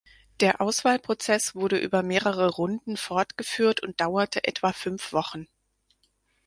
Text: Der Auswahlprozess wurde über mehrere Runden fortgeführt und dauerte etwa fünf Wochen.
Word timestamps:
Der 0.39 0.61
Auswahlprozess 0.61 1.53
wurde 1.53 1.77
über 1.77 2.01
mehrere 2.01 2.49
Runden 2.49 2.97
fortgeführt 2.97 3.83
und 3.83 4.01
dauerte 4.01 4.43
etwa 4.45 4.73
fünf 4.73 5.13
Wochen. 5.13 5.47